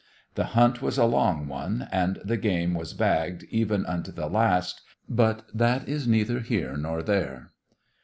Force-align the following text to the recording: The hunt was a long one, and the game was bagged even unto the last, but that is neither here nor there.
The 0.33 0.45
hunt 0.57 0.81
was 0.81 0.97
a 0.97 1.05
long 1.05 1.47
one, 1.47 1.87
and 1.91 2.17
the 2.25 2.35
game 2.35 2.73
was 2.73 2.95
bagged 2.95 3.43
even 3.51 3.85
unto 3.85 4.11
the 4.11 4.25
last, 4.25 4.81
but 5.07 5.43
that 5.53 5.87
is 5.87 6.07
neither 6.07 6.39
here 6.39 6.75
nor 6.75 7.03
there. 7.03 7.51